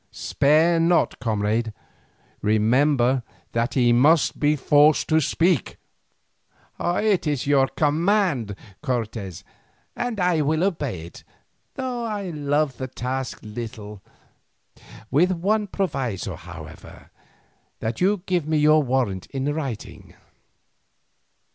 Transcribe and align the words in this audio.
Spare 0.09 0.79
not, 0.79 1.19
comrade; 1.19 1.73
remember 2.41 3.21
that 3.51 3.75
he 3.75 3.93
must 3.93 4.39
be 4.39 4.55
forced 4.55 5.07
to 5.09 5.21
speak." 5.21 5.77
"It 6.79 7.27
is 7.27 7.45
your 7.45 7.67
command, 7.67 8.55
Cortes, 8.81 9.43
and 9.95 10.19
I 10.19 10.41
will 10.41 10.63
obey 10.63 11.05
it, 11.05 11.23
though 11.75 12.03
I 12.03 12.31
love 12.31 12.77
the 12.77 12.87
task 12.87 13.41
little; 13.43 14.01
with 15.11 15.33
one 15.33 15.67
proviso, 15.67 16.35
however, 16.35 17.11
that 17.79 18.01
you 18.01 18.23
give 18.25 18.47
me 18.47 18.57
your 18.57 18.81
warrant 18.81 19.27
in 19.27 19.53
writing." 19.53 20.15